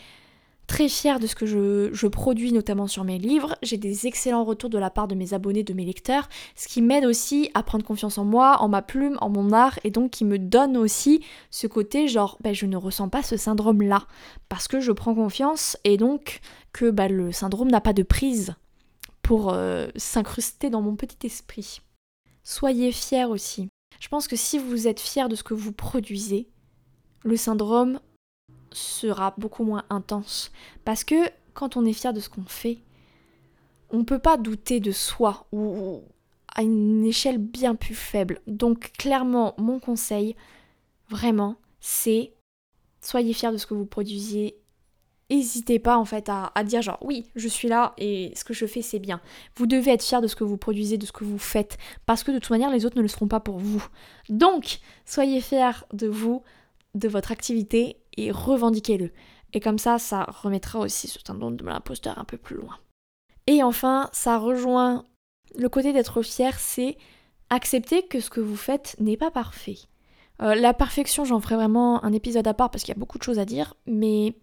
très 0.67 0.89
fière 0.89 1.19
de 1.19 1.27
ce 1.27 1.35
que 1.35 1.45
je, 1.45 2.07
produis, 2.07 2.51
notamment 2.51 2.87
sur 2.87 3.03
mes 3.03 3.17
livres. 3.17 3.55
J'ai 3.63 3.77
des 3.77 4.05
excellents 4.05 4.43
retours 4.43 4.69
de 4.69 4.77
la 4.77 4.89
part 4.89 5.07
de 5.07 5.15
mes 5.15 5.33
abonnés, 5.33 5.63
de 5.63 5.73
mes 5.73 5.85
lecteurs, 5.85 6.29
ce 6.55 6.67
qui 6.67 6.81
m'aide 6.81 7.05
aussi 7.05 7.49
à 7.53 7.63
prendre 7.63 7.85
confiance 7.85 8.17
en 8.17 8.25
moi, 8.25 8.57
en 8.61 8.67
ma 8.67 8.81
plume, 8.81 9.17
en 9.21 9.29
mon 9.29 9.53
art, 9.53 9.79
et 9.83 9.91
donc 9.91 10.11
qui 10.11 10.25
me 10.25 10.37
donne 10.37 10.77
aussi 10.77 11.23
ce 11.49 11.67
côté 11.67 12.07
genre, 12.07 12.37
ben, 12.41 12.53
je 12.53 12.65
ne 12.65 12.77
ressens 12.77 13.09
pas 13.09 13.23
ce 13.23 13.37
syndrome-là, 13.37 14.05
parce 14.49 14.67
que 14.67 14.79
je 14.79 14.91
prends 14.91 15.15
confiance 15.15 15.77
et 15.83 15.97
donc 15.97 16.41
que 16.73 16.91
ben, 16.91 17.11
le 17.11 17.31
syndrome 17.31 17.71
n'a 17.71 17.81
pas 17.81 17.93
de 17.93 18.03
prise 18.03 18.53
pour 19.21 19.51
euh, 19.53 19.87
s'incruster 19.95 20.69
dans 20.69 20.81
mon 20.81 20.95
petit 20.95 21.25
esprit. 21.25 21.81
Soyez 22.43 22.91
fiers 22.91 23.25
aussi. 23.25 23.69
Je 23.99 24.07
pense 24.09 24.27
que 24.27 24.35
si 24.35 24.57
vous 24.57 24.87
êtes 24.87 24.99
fiers 24.99 25.27
de 25.27 25.35
ce 25.35 25.43
que 25.43 25.53
vous 25.53 25.71
produisez, 25.71 26.47
le 27.23 27.35
syndrome 27.35 27.99
sera 28.71 29.33
beaucoup 29.37 29.63
moins 29.63 29.83
intense. 29.89 30.51
Parce 30.85 31.03
que 31.03 31.15
quand 31.53 31.77
on 31.77 31.85
est 31.85 31.93
fier 31.93 32.13
de 32.13 32.19
ce 32.19 32.29
qu'on 32.29 32.45
fait, 32.45 32.79
on 33.89 33.99
ne 33.99 34.03
peut 34.03 34.19
pas 34.19 34.37
douter 34.37 34.79
de 34.79 34.91
soi 34.91 35.47
ou 35.51 36.03
à 36.55 36.63
une 36.63 37.05
échelle 37.05 37.37
bien 37.37 37.75
plus 37.75 37.95
faible. 37.95 38.41
Donc 38.47 38.91
clairement, 38.97 39.55
mon 39.57 39.79
conseil, 39.79 40.35
vraiment, 41.09 41.55
c'est 41.79 42.33
soyez 43.01 43.33
fiers 43.33 43.51
de 43.51 43.57
ce 43.57 43.65
que 43.65 43.73
vous 43.73 43.85
produisez 43.85 44.57
N'hésitez 45.29 45.77
pas 45.77 45.97
en 45.97 46.05
fait 46.05 46.29
à, 46.29 46.51
dire 46.63 46.81
genre 46.81 46.99
oui 47.01 47.25
je 47.35 47.49
suis 47.49 47.67
là 47.67 47.93
et 47.97 48.31
ce 48.35 48.45
que 48.45 48.53
je 48.53 48.65
fais 48.65 48.81
c'est 48.81 48.99
bien. 48.99 49.19
Vous 49.57 49.67
devez 49.67 49.91
être 49.91 50.03
fier 50.03 50.21
de 50.21 50.27
ce 50.27 50.37
que 50.37 50.45
vous 50.45 50.55
produisez, 50.55 50.97
de 50.97 51.05
ce 51.05 51.11
que 51.11 51.25
vous 51.25 51.37
faites, 51.37 51.77
parce 52.05 52.23
que 52.23 52.31
de 52.31 52.39
toute 52.39 52.49
manière 52.49 52.71
les 52.71 52.85
autres 52.85 52.95
ne 52.95 53.01
le 53.01 53.09
seront 53.09 53.27
pas 53.27 53.41
pour 53.41 53.57
vous. 53.57 53.85
Donc 54.29 54.79
soyez 55.05 55.41
fiers 55.41 55.83
de 55.91 56.07
vous, 56.07 56.43
de 56.95 57.09
votre 57.09 57.33
activité 57.33 57.97
et 58.17 58.31
revendiquez-le. 58.31 59.11
Et 59.53 59.59
comme 59.59 59.79
ça, 59.79 59.97
ça 59.97 60.23
remettra 60.23 60.79
aussi 60.79 61.07
ce 61.07 61.19
syndrome 61.25 61.55
de 61.55 61.65
l'imposteur 61.65 62.19
un 62.19 62.25
peu 62.25 62.37
plus 62.37 62.57
loin. 62.57 62.77
Et 63.47 63.63
enfin, 63.63 64.09
ça 64.11 64.37
rejoint 64.37 65.05
le 65.55 65.69
côté 65.69 65.93
d'être 65.93 66.21
fier, 66.21 66.59
c'est 66.59 66.97
accepter 67.49 68.03
que 68.03 68.19
ce 68.19 68.29
que 68.29 68.41
vous 68.41 68.57
faites 68.57 68.95
n'est 68.99 69.17
pas 69.17 69.31
parfait. 69.31 69.77
Euh, 70.41 70.53
la 70.55 70.73
perfection, 70.73 71.25
j'en 71.25 71.39
ferai 71.39 71.55
vraiment 71.55 72.03
un 72.03 72.13
épisode 72.13 72.47
à 72.47 72.53
part 72.53 72.69
parce 72.69 72.83
qu'il 72.83 72.93
y 72.93 72.97
a 72.97 72.99
beaucoup 72.99 73.17
de 73.17 73.23
choses 73.23 73.39
à 73.39 73.45
dire, 73.45 73.73
mais 73.85 74.35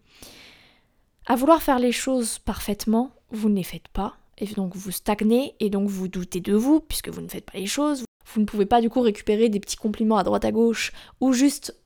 à 1.27 1.37
vouloir 1.37 1.63
faire 1.63 1.79
les 1.79 1.93
choses 1.93 2.39
parfaitement, 2.39 3.13
vous 3.31 3.49
ne 3.49 3.57
les 3.57 3.63
faites 3.63 3.89
pas, 3.89 4.17
et 4.39 4.47
donc 4.47 4.75
vous 4.75 4.91
stagnez, 4.91 5.55
et 5.61 5.71
donc 5.71 5.89
vous 5.89 6.09
doutez 6.09 6.41
de 6.41 6.55
vous, 6.55 6.81
puisque 6.81 7.09
vous 7.09 7.21
ne 7.21 7.29
faites 7.29 7.51
pas 7.51 7.59
les 7.59 7.67
choses. 7.67 8.05
Vous 8.33 8.41
ne 8.41 8.47
pouvez 8.47 8.67
pas 8.67 8.81
du 8.81 8.91
coup 8.91 9.01
récupérer 9.01 9.49
des 9.49 9.61
petits 9.61 9.77
compliments 9.77 10.17
à 10.17 10.25
droite 10.25 10.45
à 10.45 10.53
gauche, 10.53 10.93
ou 11.21 11.33
juste 11.33 11.77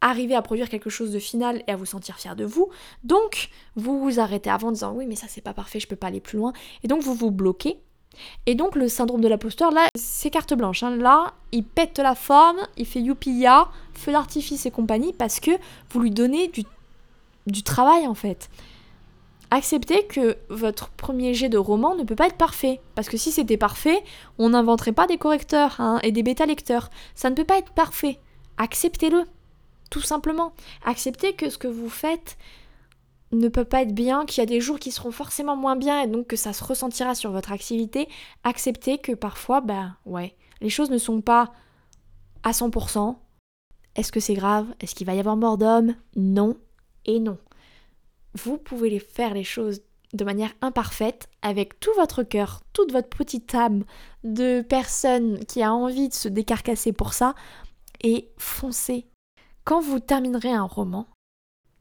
arriver 0.00 0.34
à 0.34 0.42
produire 0.42 0.68
quelque 0.68 0.90
chose 0.90 1.12
de 1.12 1.18
final 1.18 1.62
et 1.66 1.72
à 1.72 1.76
vous 1.76 1.86
sentir 1.86 2.16
fier 2.16 2.36
de 2.36 2.44
vous. 2.44 2.68
Donc, 3.04 3.50
vous 3.76 4.00
vous 4.00 4.20
arrêtez 4.20 4.50
avant 4.50 4.68
en 4.68 4.72
disant 4.72 4.92
oui, 4.94 5.06
mais 5.06 5.16
ça 5.16 5.26
c'est 5.28 5.40
pas 5.40 5.54
parfait, 5.54 5.80
je 5.80 5.88
peux 5.88 5.96
pas 5.96 6.08
aller 6.08 6.20
plus 6.20 6.38
loin. 6.38 6.52
Et 6.82 6.88
donc, 6.88 7.02
vous 7.02 7.14
vous 7.14 7.30
bloquez. 7.30 7.78
Et 8.46 8.54
donc, 8.54 8.74
le 8.74 8.88
syndrome 8.88 9.20
de 9.20 9.28
la 9.28 9.38
posture, 9.38 9.70
là, 9.70 9.86
c'est 9.94 10.30
carte 10.30 10.54
blanche. 10.54 10.82
Hein. 10.82 10.96
Là, 10.96 11.34
il 11.52 11.64
pète 11.64 11.98
la 11.98 12.14
forme, 12.14 12.58
il 12.76 12.86
fait 12.86 13.00
youpiya, 13.00 13.68
feu 13.94 14.12
d'artifice 14.12 14.66
et 14.66 14.70
compagnie, 14.70 15.12
parce 15.12 15.38
que 15.38 15.52
vous 15.90 16.00
lui 16.00 16.10
donnez 16.10 16.48
du, 16.48 16.64
du 17.46 17.62
travail 17.62 18.06
en 18.06 18.14
fait 18.14 18.50
acceptez 19.50 20.06
que 20.06 20.36
votre 20.48 20.90
premier 20.90 21.34
jet 21.34 21.48
de 21.48 21.58
roman 21.58 21.94
ne 21.94 22.04
peut 22.04 22.14
pas 22.14 22.26
être 22.26 22.36
parfait. 22.36 22.80
Parce 22.94 23.08
que 23.08 23.16
si 23.16 23.32
c'était 23.32 23.56
parfait, 23.56 24.02
on 24.38 24.50
n'inventerait 24.50 24.92
pas 24.92 25.06
des 25.06 25.18
correcteurs 25.18 25.76
hein, 25.80 25.98
et 26.02 26.12
des 26.12 26.22
bêta-lecteurs. 26.22 26.90
Ça 27.14 27.30
ne 27.30 27.34
peut 27.34 27.44
pas 27.44 27.58
être 27.58 27.72
parfait. 27.72 28.18
Acceptez-le. 28.58 29.24
Tout 29.90 30.00
simplement. 30.00 30.52
Acceptez 30.84 31.34
que 31.34 31.50
ce 31.50 31.58
que 31.58 31.68
vous 31.68 31.90
faites 31.90 32.38
ne 33.32 33.48
peut 33.48 33.64
pas 33.64 33.82
être 33.82 33.94
bien, 33.94 34.24
qu'il 34.24 34.40
y 34.40 34.42
a 34.42 34.46
des 34.46 34.60
jours 34.60 34.78
qui 34.78 34.90
seront 34.90 35.12
forcément 35.12 35.56
moins 35.56 35.76
bien 35.76 36.02
et 36.02 36.06
donc 36.06 36.26
que 36.26 36.36
ça 36.36 36.52
se 36.52 36.64
ressentira 36.64 37.14
sur 37.14 37.30
votre 37.30 37.52
activité. 37.52 38.08
Acceptez 38.42 38.98
que 38.98 39.12
parfois, 39.12 39.60
ben 39.60 39.96
ouais, 40.06 40.36
les 40.60 40.70
choses 40.70 40.90
ne 40.90 40.98
sont 40.98 41.20
pas 41.20 41.52
à 42.42 42.52
100%. 42.52 43.16
Est-ce 43.96 44.12
que 44.12 44.20
c'est 44.20 44.34
grave? 44.34 44.66
Est-ce 44.80 44.94
qu'il 44.94 45.06
va 45.06 45.14
y 45.14 45.20
avoir 45.20 45.36
mort 45.36 45.58
d'homme? 45.58 45.94
Non 46.16 46.56
et 47.04 47.20
non 47.20 47.38
vous 48.34 48.58
pouvez 48.58 48.98
faire 48.98 49.34
les 49.34 49.44
choses 49.44 49.82
de 50.12 50.24
manière 50.24 50.52
imparfaite, 50.60 51.28
avec 51.40 51.78
tout 51.78 51.92
votre 51.96 52.24
cœur, 52.24 52.62
toute 52.72 52.90
votre 52.90 53.08
petite 53.08 53.54
âme 53.54 53.84
de 54.24 54.60
personne 54.60 55.38
qui 55.46 55.62
a 55.62 55.72
envie 55.72 56.08
de 56.08 56.14
se 56.14 56.28
décarcasser 56.28 56.92
pour 56.92 57.12
ça, 57.12 57.34
et 58.02 58.28
foncez. 58.36 59.06
Quand 59.64 59.80
vous 59.80 60.00
terminerez 60.00 60.52
un 60.52 60.64
roman, 60.64 61.06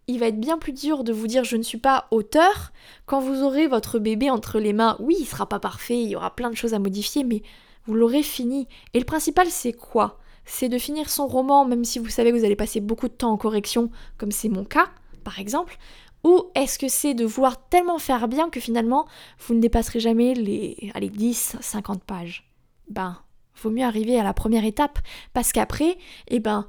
il 0.08 0.20
va 0.20 0.28
être 0.28 0.40
bien 0.40 0.58
plus 0.58 0.74
dur 0.74 1.04
de 1.04 1.14
vous 1.14 1.28
dire 1.28 1.44
je 1.44 1.56
ne 1.56 1.64
suis 1.64 1.78
pas 1.78 2.08
auteur 2.12 2.72
quand 3.06 3.20
vous 3.20 3.44
aurez 3.44 3.68
votre 3.68 4.00
bébé 4.00 4.30
entre 4.30 4.60
les 4.60 4.74
mains. 4.74 4.98
Oui, 5.00 5.16
il 5.20 5.26
sera 5.26 5.48
pas 5.48 5.60
parfait, 5.60 6.02
il 6.02 6.10
y 6.10 6.16
aura 6.16 6.36
plein 6.36 6.50
de 6.50 6.56
choses 6.56 6.74
à 6.74 6.80
modifier, 6.80 7.24
mais 7.24 7.44
vous 7.86 7.94
l'aurez 7.94 8.24
fini. 8.24 8.68
Et 8.94 9.00
le 9.00 9.06
principal, 9.06 9.48
c'est 9.50 9.74
quoi? 9.74 10.20
C'est 10.46 10.70
de 10.70 10.80
finir 10.80 11.10
son 11.10 11.28
roman, 11.28 11.64
même 11.64 11.86
si 11.86 12.00
vous 12.00 12.10
savez 12.10 12.32
que 12.32 12.38
vous 12.38 12.46
allez 12.46 12.56
passer 12.56 12.80
beaucoup 12.80 13.08
de 13.08 13.14
temps 13.14 13.32
en 13.32 13.38
correction, 13.38 13.92
comme 14.18 14.32
c'est 14.32 14.50
mon 14.50 14.66
cas, 14.66 14.90
par 15.24 15.40
exemple, 15.40 15.78
ou 16.24 16.46
est-ce 16.56 16.80
que 16.80 16.88
c'est 16.90 17.14
de 17.14 17.26
vouloir 17.26 17.70
tellement 17.70 18.00
faire 18.00 18.28
bien 18.28 18.50
que 18.50 18.60
finalement 18.60 19.08
vous 19.40 19.54
ne 19.54 19.62
dépasserez 19.62 20.00
jamais 20.00 20.34
les, 20.34 20.92
allez, 20.96 21.10
10, 21.10 21.58
50 21.62 22.04
pages? 22.04 22.52
Ben, 22.90 23.20
vaut 23.62 23.70
mieux 23.70 23.86
arriver 23.86 24.20
à 24.20 24.24
la 24.24 24.34
première 24.34 24.66
étape 24.66 25.00
parce 25.34 25.52
qu'après, 25.52 25.98
eh 26.28 26.40
ben, 26.40 26.68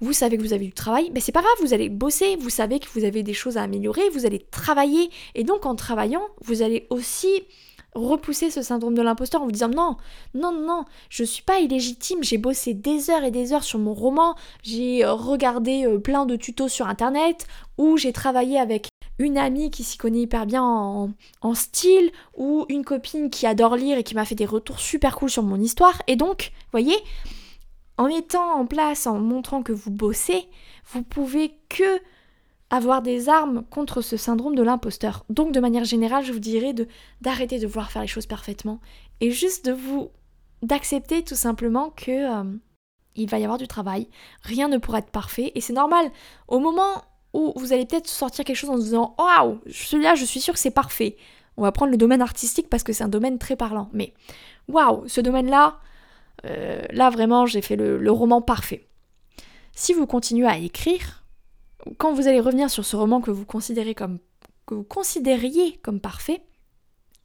vous 0.00 0.12
savez 0.12 0.36
que 0.36 0.42
vous 0.42 0.52
avez 0.52 0.66
du 0.66 0.72
travail, 0.72 1.10
mais 1.14 1.20
c'est 1.20 1.32
pas 1.32 1.42
grave, 1.42 1.52
vous 1.60 1.74
allez 1.74 1.88
bosser, 1.88 2.36
vous 2.36 2.50
savez 2.50 2.78
que 2.78 2.88
vous 2.94 3.04
avez 3.04 3.22
des 3.22 3.34
choses 3.34 3.56
à 3.56 3.62
améliorer, 3.62 4.08
vous 4.10 4.26
allez 4.26 4.38
travailler, 4.38 5.10
et 5.34 5.44
donc 5.44 5.66
en 5.66 5.74
travaillant, 5.74 6.22
vous 6.42 6.62
allez 6.62 6.86
aussi 6.90 7.44
repousser 7.94 8.50
ce 8.50 8.62
syndrome 8.62 8.94
de 8.94 9.02
l'imposteur 9.02 9.42
en 9.42 9.46
vous 9.46 9.52
disant 9.52 9.68
non, 9.68 9.96
non, 10.34 10.52
non, 10.52 10.84
je 11.08 11.24
suis 11.24 11.42
pas 11.42 11.60
illégitime, 11.60 12.22
j'ai 12.22 12.38
bossé 12.38 12.74
des 12.74 13.10
heures 13.10 13.24
et 13.24 13.30
des 13.30 13.52
heures 13.52 13.64
sur 13.64 13.78
mon 13.78 13.94
roman, 13.94 14.36
j'ai 14.62 15.04
euh, 15.04 15.12
regardé 15.12 15.86
euh, 15.86 15.98
plein 15.98 16.26
de 16.26 16.36
tutos 16.36 16.68
sur 16.68 16.86
internet, 16.86 17.46
ou 17.78 17.96
j'ai 17.96 18.12
travaillé 18.12 18.58
avec 18.58 18.88
une 19.18 19.36
amie 19.36 19.70
qui 19.70 19.84
s'y 19.84 19.98
connaît 19.98 20.20
hyper 20.20 20.46
bien 20.46 20.62
en, 20.62 21.10
en, 21.42 21.54
style, 21.54 22.10
ou 22.36 22.64
une 22.68 22.84
copine 22.84 23.28
qui 23.28 23.46
adore 23.46 23.76
lire 23.76 23.98
et 23.98 24.04
qui 24.04 24.14
m'a 24.14 24.24
fait 24.24 24.34
des 24.34 24.46
retours 24.46 24.78
super 24.78 25.16
cool 25.16 25.28
sur 25.28 25.42
mon 25.42 25.60
histoire, 25.60 26.00
et 26.06 26.16
donc, 26.16 26.52
voyez, 26.72 26.96
en 28.00 28.08
mettant 28.08 28.54
en 28.58 28.64
place, 28.64 29.06
en 29.06 29.20
montrant 29.20 29.62
que 29.62 29.72
vous 29.72 29.90
bossez, 29.90 30.48
vous 30.90 31.02
pouvez 31.02 31.52
que 31.68 32.00
avoir 32.70 33.02
des 33.02 33.28
armes 33.28 33.62
contre 33.68 34.00
ce 34.00 34.16
syndrome 34.16 34.54
de 34.54 34.62
l'imposteur. 34.62 35.26
Donc 35.28 35.52
de 35.52 35.60
manière 35.60 35.84
générale, 35.84 36.24
je 36.24 36.32
vous 36.32 36.38
dirais 36.38 36.74
d'arrêter 37.20 37.58
de 37.58 37.66
vouloir 37.66 37.90
faire 37.90 38.00
les 38.00 38.08
choses 38.08 38.24
parfaitement 38.24 38.80
et 39.20 39.30
juste 39.30 39.66
de 39.66 39.72
vous 39.72 40.08
d'accepter 40.62 41.22
tout 41.24 41.34
simplement 41.34 41.90
que 41.90 42.10
euh, 42.10 42.56
il 43.16 43.28
va 43.28 43.38
y 43.38 43.44
avoir 43.44 43.58
du 43.58 43.68
travail, 43.68 44.08
rien 44.44 44.68
ne 44.68 44.78
pourra 44.78 45.00
être 45.00 45.10
parfait 45.10 45.52
et 45.54 45.60
c'est 45.60 45.74
normal. 45.74 46.10
Au 46.48 46.58
moment 46.58 47.02
où 47.34 47.52
vous 47.56 47.74
allez 47.74 47.84
peut-être 47.84 48.08
sortir 48.08 48.46
quelque 48.46 48.56
chose 48.56 48.70
en 48.70 48.78
se 48.78 48.84
disant 48.84 49.14
waouh, 49.18 49.60
celui-là, 49.70 50.14
je 50.14 50.24
suis 50.24 50.40
sûr 50.40 50.54
que 50.54 50.60
c'est 50.60 50.70
parfait. 50.70 51.18
On 51.58 51.62
va 51.64 51.72
prendre 51.72 51.90
le 51.90 51.98
domaine 51.98 52.22
artistique 52.22 52.70
parce 52.70 52.82
que 52.82 52.94
c'est 52.94 53.04
un 53.04 53.08
domaine 53.08 53.38
très 53.38 53.56
parlant. 53.56 53.90
Mais 53.92 54.14
waouh, 54.68 55.06
ce 55.06 55.20
domaine-là, 55.20 55.80
euh, 56.46 56.82
là 56.90 57.10
vraiment, 57.10 57.46
j'ai 57.46 57.62
fait 57.62 57.76
le 57.76 58.10
roman 58.10 58.42
parfait. 58.42 58.86
Si 59.72 59.92
vous 59.92 60.06
continuez 60.06 60.46
à 60.46 60.58
écrire, 60.58 61.24
quand 61.98 62.12
vous 62.12 62.28
allez 62.28 62.40
revenir 62.40 62.70
sur 62.70 62.84
ce 62.84 62.96
roman 62.96 63.20
que 63.20 63.30
vous 63.30 63.44
considérez 63.44 63.94
comme 63.94 64.18
que 64.66 64.74
vous 64.74 64.84
considériez 64.84 65.78
comme 65.82 66.00
parfait, 66.00 66.42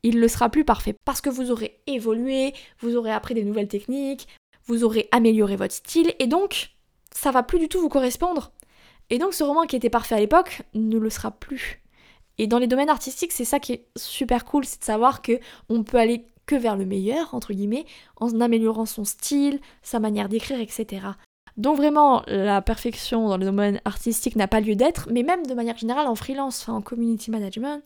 il 0.03 0.19
ne 0.19 0.27
sera 0.27 0.49
plus 0.49 0.65
parfait 0.65 0.95
parce 1.05 1.21
que 1.21 1.29
vous 1.29 1.51
aurez 1.51 1.81
évolué, 1.87 2.53
vous 2.79 2.95
aurez 2.95 3.11
appris 3.11 3.33
des 3.33 3.43
nouvelles 3.43 3.67
techniques, 3.67 4.27
vous 4.65 4.83
aurez 4.83 5.07
amélioré 5.11 5.55
votre 5.55 5.73
style 5.73 6.13
et 6.19 6.27
donc 6.27 6.71
ça 7.11 7.31
va 7.31 7.43
plus 7.43 7.59
du 7.59 7.69
tout 7.69 7.79
vous 7.79 7.89
correspondre. 7.89 8.51
Et 9.09 9.19
donc 9.19 9.33
ce 9.33 9.43
roman 9.43 9.65
qui 9.65 9.75
était 9.75 9.89
parfait 9.89 10.15
à 10.15 10.19
l'époque 10.19 10.63
ne 10.73 10.97
le 10.97 11.09
sera 11.09 11.31
plus. 11.31 11.83
Et 12.37 12.47
dans 12.47 12.59
les 12.59 12.67
domaines 12.67 12.89
artistiques, 12.89 13.31
c'est 13.31 13.45
ça 13.45 13.59
qui 13.59 13.73
est 13.73 13.87
super 13.95 14.43
cool, 14.45 14.65
c'est 14.65 14.79
de 14.79 14.85
savoir 14.85 15.21
que 15.21 15.39
on 15.69 15.83
peut 15.83 15.97
aller 15.97 16.25
que 16.45 16.55
vers 16.55 16.77
le 16.77 16.85
meilleur 16.85 17.33
entre 17.33 17.53
guillemets 17.53 17.85
en 18.17 18.39
améliorant 18.41 18.85
son 18.85 19.05
style, 19.05 19.59
sa 19.81 19.99
manière 19.99 20.29
d'écrire, 20.29 20.59
etc. 20.59 21.07
Donc 21.57 21.77
vraiment, 21.77 22.23
la 22.27 22.61
perfection 22.61 23.29
dans 23.29 23.37
le 23.37 23.45
domaine 23.45 23.79
artistique 23.85 24.35
n'a 24.35 24.47
pas 24.47 24.59
lieu 24.59 24.75
d'être, 24.75 25.07
mais 25.11 25.23
même 25.23 25.45
de 25.45 25.53
manière 25.53 25.77
générale 25.77 26.07
en 26.07 26.15
freelance, 26.15 26.67
en 26.67 26.81
community 26.81 27.31
management, 27.31 27.81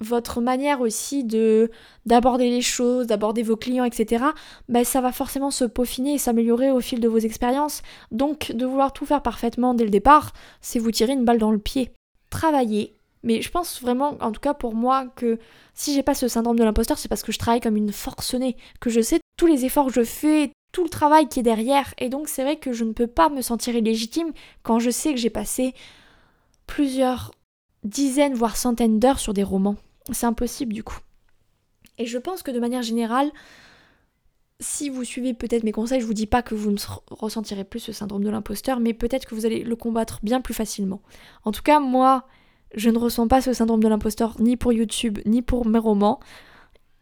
votre 0.00 0.40
manière 0.40 0.80
aussi 0.80 1.24
de 1.24 1.70
d'aborder 2.06 2.50
les 2.50 2.62
choses, 2.62 3.06
d'aborder 3.06 3.42
vos 3.42 3.56
clients, 3.56 3.84
etc., 3.84 4.24
ben 4.68 4.84
ça 4.84 5.00
va 5.00 5.12
forcément 5.12 5.50
se 5.50 5.64
peaufiner 5.64 6.14
et 6.14 6.18
s'améliorer 6.18 6.70
au 6.70 6.80
fil 6.80 7.00
de 7.00 7.08
vos 7.08 7.18
expériences. 7.18 7.82
Donc 8.10 8.52
de 8.52 8.66
vouloir 8.66 8.92
tout 8.92 9.06
faire 9.06 9.22
parfaitement 9.22 9.74
dès 9.74 9.84
le 9.84 9.90
départ, 9.90 10.32
c'est 10.60 10.78
vous 10.78 10.90
tirer 10.90 11.12
une 11.12 11.24
balle 11.24 11.38
dans 11.38 11.52
le 11.52 11.58
pied. 11.58 11.92
Travailler. 12.30 12.94
Mais 13.22 13.40
je 13.40 13.50
pense 13.50 13.80
vraiment, 13.80 14.16
en 14.20 14.32
tout 14.32 14.40
cas 14.40 14.54
pour 14.54 14.74
moi, 14.74 15.06
que 15.16 15.38
si 15.74 15.94
j'ai 15.94 16.02
pas 16.02 16.14
ce 16.14 16.28
syndrome 16.28 16.58
de 16.58 16.64
l'imposteur, 16.64 16.98
c'est 16.98 17.08
parce 17.08 17.22
que 17.22 17.32
je 17.32 17.38
travaille 17.38 17.60
comme 17.60 17.76
une 17.76 17.92
forcenée, 17.92 18.56
que 18.80 18.90
je 18.90 19.00
sais 19.00 19.20
tous 19.36 19.46
les 19.46 19.64
efforts 19.64 19.86
que 19.86 19.92
je 19.92 20.04
fais, 20.04 20.52
tout 20.72 20.82
le 20.82 20.88
travail 20.90 21.28
qui 21.28 21.40
est 21.40 21.44
derrière. 21.44 21.94
Et 21.98 22.08
donc 22.08 22.28
c'est 22.28 22.42
vrai 22.42 22.56
que 22.56 22.72
je 22.72 22.84
ne 22.84 22.92
peux 22.92 23.06
pas 23.06 23.28
me 23.28 23.42
sentir 23.42 23.76
illégitime 23.76 24.32
quand 24.62 24.78
je 24.78 24.90
sais 24.90 25.12
que 25.12 25.20
j'ai 25.20 25.30
passé 25.30 25.74
plusieurs 26.66 27.32
dizaines, 27.84 28.34
voire 28.34 28.56
centaines 28.56 28.98
d'heures 28.98 29.20
sur 29.20 29.34
des 29.34 29.42
romans. 29.42 29.76
C'est 30.10 30.26
impossible 30.26 30.72
du 30.72 30.82
coup. 30.82 30.98
Et 31.98 32.06
je 32.06 32.18
pense 32.18 32.42
que 32.42 32.50
de 32.50 32.58
manière 32.58 32.82
générale, 32.82 33.30
si 34.60 34.88
vous 34.88 35.04
suivez 35.04 35.34
peut-être 35.34 35.64
mes 35.64 35.72
conseils, 35.72 36.00
je 36.00 36.06
vous 36.06 36.14
dis 36.14 36.26
pas 36.26 36.42
que 36.42 36.54
vous 36.54 36.70
ne 36.70 36.78
ressentirez 37.10 37.64
plus 37.64 37.80
ce 37.80 37.92
syndrome 37.92 38.24
de 38.24 38.30
l'imposteur, 38.30 38.80
mais 38.80 38.94
peut-être 38.94 39.26
que 39.26 39.34
vous 39.34 39.44
allez 39.44 39.62
le 39.62 39.76
combattre 39.76 40.20
bien 40.22 40.40
plus 40.40 40.54
facilement. 40.54 41.02
En 41.44 41.52
tout 41.52 41.62
cas, 41.62 41.80
moi, 41.80 42.26
je 42.74 42.90
ne 42.90 42.98
ressens 42.98 43.28
pas 43.28 43.40
ce 43.40 43.52
syndrome 43.52 43.82
de 43.82 43.88
l'imposteur 43.88 44.36
ni 44.40 44.56
pour 44.56 44.72
YouTube, 44.72 45.18
ni 45.26 45.42
pour 45.42 45.66
mes 45.66 45.78
romans. 45.78 46.20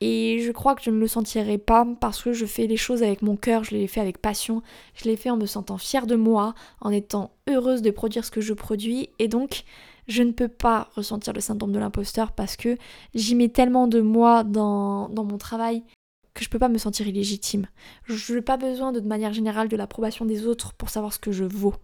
Et 0.03 0.41
je 0.43 0.50
crois 0.50 0.75
que 0.75 0.83
je 0.83 0.91
ne 0.91 0.99
le 0.99 1.07
sentirai 1.07 1.59
pas 1.59 1.87
parce 2.00 2.23
que 2.23 2.33
je 2.33 2.47
fais 2.47 2.67
les 2.67 2.79
choses 2.79 3.03
avec 3.03 3.21
mon 3.21 3.37
cœur, 3.37 3.65
je 3.65 3.73
les 3.73 3.87
fais 3.87 4.00
avec 4.00 4.19
passion, 4.19 4.62
je 4.95 5.05
les 5.05 5.17
fais 5.17 5.29
en 5.29 5.37
me 5.37 5.45
sentant 5.45 5.77
fière 5.77 6.07
de 6.07 6.17
moi, 6.17 6.55
en 6.81 6.91
étant 6.91 7.33
heureuse 7.49 7.83
de 7.83 7.91
produire 7.91 8.25
ce 8.25 8.31
que 8.31 8.41
je 8.41 8.55
produis. 8.55 9.11
Et 9.19 9.29
donc, 9.29 9.65
je 10.09 10.23
ne 10.23 10.33
peux 10.33 10.49
pas 10.49 10.89
ressentir 10.97 11.35
le 11.35 11.41
syndrome 11.41 11.73
de 11.73 11.79
l'imposteur 11.79 12.33
parce 12.33 12.57
que 12.57 12.79
j'y 13.15 13.35
mets 13.35 13.50
tellement 13.50 13.89
de 13.89 14.00
moi 14.00 14.43
dans, 14.43 15.11
dans 15.11 15.25
mon 15.25 15.37
travail 15.37 15.85
que 16.33 16.45
je 16.45 16.49
peux 16.49 16.59
pas 16.59 16.69
me 16.69 16.79
sentir 16.79 17.07
illégitime. 17.07 17.67
Je 18.05 18.35
n'ai 18.35 18.41
pas 18.41 18.57
besoin 18.57 18.93
de, 18.93 19.00
de 19.00 19.07
manière 19.07 19.35
générale 19.35 19.69
de 19.69 19.77
l'approbation 19.77 20.25
des 20.25 20.47
autres 20.47 20.73
pour 20.75 20.89
savoir 20.89 21.12
ce 21.12 21.19
que 21.19 21.33
je 21.33 21.45
vaux. 21.45 21.75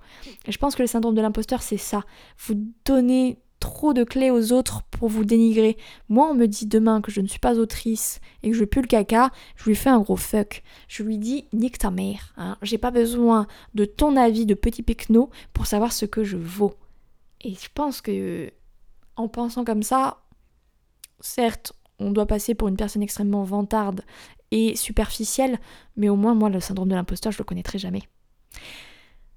Et 0.46 0.52
je 0.52 0.58
pense 0.58 0.74
que 0.74 0.82
le 0.82 0.88
syndrome 0.88 1.14
de 1.14 1.20
l'imposteur, 1.20 1.62
c'est 1.62 1.76
ça. 1.76 2.04
Vous 2.46 2.54
donnez 2.84 3.38
trop 3.60 3.92
de 3.92 4.04
clés 4.04 4.30
aux 4.30 4.52
autres 4.52 4.82
pour 4.90 5.08
vous 5.08 5.24
dénigrer. 5.24 5.76
Moi, 6.08 6.28
on 6.30 6.34
me 6.34 6.46
dit 6.46 6.66
demain 6.66 7.00
que 7.00 7.10
je 7.10 7.20
ne 7.20 7.26
suis 7.26 7.38
pas 7.38 7.58
autrice 7.58 8.20
et 8.42 8.50
que 8.50 8.56
je 8.56 8.64
pue 8.64 8.82
le 8.82 8.86
caca, 8.86 9.30
je 9.56 9.64
lui 9.64 9.74
fais 9.74 9.90
un 9.90 10.00
gros 10.00 10.16
fuck. 10.16 10.62
Je 10.88 11.02
lui 11.02 11.18
dis 11.18 11.46
nique 11.52 11.78
ta 11.78 11.90
mère. 11.90 12.34
Hein. 12.36 12.56
J'ai 12.62 12.78
pas 12.78 12.90
besoin 12.90 13.46
de 13.74 13.84
ton 13.84 14.16
avis 14.16 14.46
de 14.46 14.54
petit 14.54 14.82
pecno 14.82 15.30
pour 15.52 15.66
savoir 15.66 15.92
ce 15.92 16.06
que 16.06 16.24
je 16.24 16.36
vaux. 16.36 16.74
Et 17.40 17.54
je 17.54 17.68
pense 17.74 18.00
que 18.00 18.50
en 19.16 19.28
pensant 19.28 19.64
comme 19.64 19.82
ça, 19.82 20.18
certes, 21.20 21.72
on 21.98 22.10
doit 22.10 22.26
passer 22.26 22.54
pour 22.54 22.68
une 22.68 22.76
personne 22.76 23.02
extrêmement 23.02 23.44
vantarde 23.44 24.02
et 24.50 24.76
superficielle, 24.76 25.58
mais 25.96 26.08
au 26.08 26.16
moins 26.16 26.34
moi 26.34 26.50
le 26.50 26.60
syndrome 26.60 26.88
de 26.88 26.94
l'imposteur, 26.94 27.32
je 27.32 27.38
le 27.38 27.44
connaîtrai 27.44 27.78
jamais. 27.78 28.02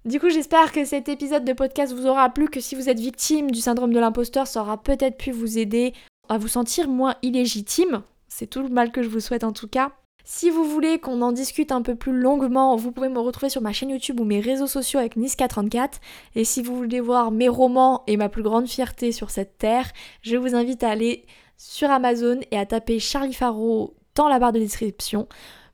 Du 0.06 0.20
coup, 0.20 0.30
j'espère 0.30 0.72
que 0.72 0.86
cet 0.86 1.10
épisode 1.10 1.44
de 1.44 1.52
podcast 1.52 1.94
vous 1.94 2.08
aura 2.08 2.30
plu, 2.30 2.48
que 2.48 2.62
si 2.62 2.76
vous 2.76 2.88
êtes 2.88 3.00
victime 3.00 3.52
du 3.52 3.60
syndrome 3.60 3.92
de 3.92 4.00
l'imposteur, 4.00 4.48
ça 4.48 4.62
aura 4.62 4.82
peut-être 4.82 5.18
pu 5.18 5.32
vous 5.32 5.58
aider 5.58 5.94
à 6.30 6.38
vous 6.38 6.48
sentir 6.48 6.88
moins 6.88 7.16
illégitime. 7.22 8.04
C'est 8.30 8.48
tout 8.48 8.62
le 8.62 8.70
mal 8.70 8.92
que 8.92 9.04
je 9.04 9.10
vous 9.10 9.20
souhaite 9.20 9.44
en 9.44 9.52
tout 9.52 9.68
cas. 9.68 9.92
Si 10.24 10.50
vous 10.50 10.64
voulez 10.64 11.00
qu'on 11.00 11.22
en 11.22 11.34
discute 11.34 11.72
un 11.74 11.82
peu 11.82 11.96
plus 11.96 12.18
longuement, 12.18 12.76
vous 12.78 12.92
pouvez 12.92 13.10
me 13.10 13.20
retrouver 13.20 13.50
sur 13.50 13.62
ma 13.62 13.74
chaîne 13.74 13.90
YouTube 13.90 14.22
ou 14.22 14.24
mes 14.24 14.40
réseaux 14.40 14.68
sociaux 14.68 15.00
avec 15.00 15.18
Niska34. 15.18 15.96
Et 16.36 16.46
si 16.46 16.62
vous 16.62 16.78
voulez 16.78 17.02
voir 17.02 17.32
mes 17.32 17.50
romans 17.50 18.04
et 18.08 18.16
ma 18.16 18.30
plus 18.30 18.44
grande 18.44 18.68
fierté 18.68 19.12
sur 19.12 19.32
cette 19.32 19.58
terre, 19.58 19.92
je 20.22 20.38
vous 20.38 20.56
invite 20.56 20.84
à 20.84 20.92
aller 20.92 21.26
sur 21.58 21.90
Amazon 21.90 22.40
et 22.52 22.58
à 22.58 22.66
taper 22.66 23.00
Charlie 23.00 23.34
Faro 23.34 23.96
dans 24.16 24.30
la 24.30 24.40
barre 24.40 24.54
de 24.54 24.60
description 24.60 25.28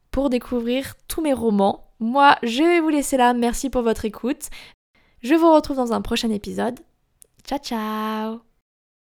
pour 0.10 0.30
découvrir 0.30 0.96
tous 1.08 1.22
mes 1.22 1.34
romans 1.34 1.85
moi, 2.00 2.38
je 2.44 2.64
vais 2.64 2.80
vous 2.80 2.90
laisser 2.90 3.18
là. 3.18 3.34
Merci 3.34 3.70
pour 3.70 3.82
votre 3.82 4.06
écoute. 4.06 4.50
Je 5.22 5.34
vous 5.36 5.52
retrouve 5.54 5.78
dans 5.78 5.94
un 5.94 6.02
prochain 6.02 6.30
épisode. 6.30 6.80
Ciao 7.44 7.60
ciao 7.60 8.55